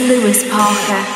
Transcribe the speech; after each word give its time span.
is 0.00 0.08
Lewis 0.08 0.44
Parker. 0.50 1.15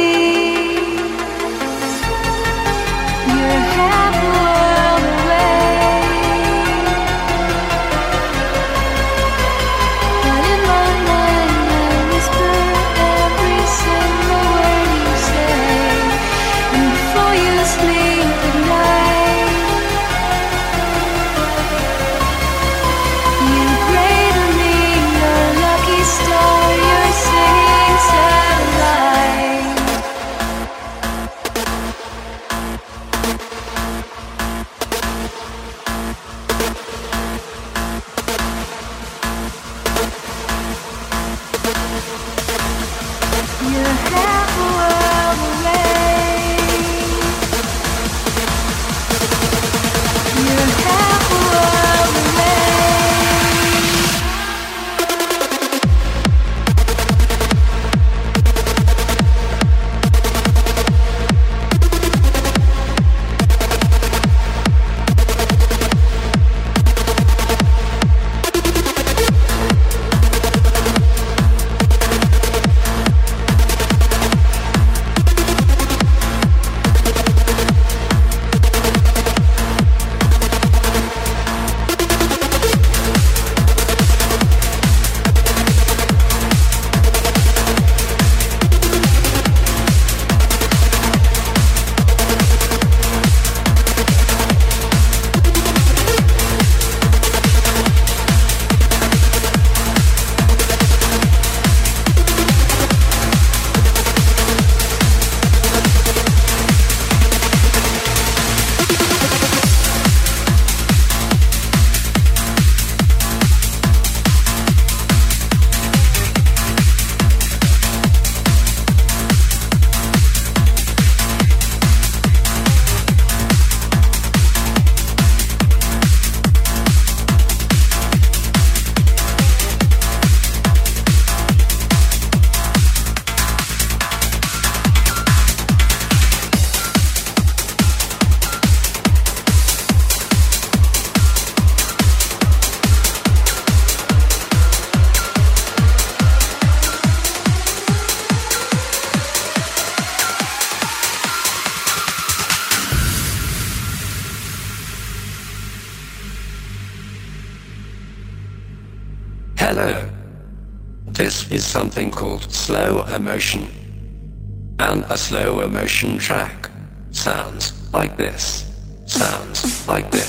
Slow 165.31 165.65
motion 165.69 166.17
track. 166.17 166.69
Sounds 167.11 167.71
like 167.93 168.17
this. 168.17 168.69
Sounds 169.05 169.87
like 169.87 170.11
this. 170.11 170.20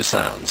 Track 0.00 0.14
also 0.14 0.41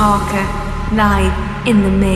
Parker, 0.00 0.46
live 0.96 1.68
in 1.68 1.82
the 1.82 1.90
mix. 1.90 2.09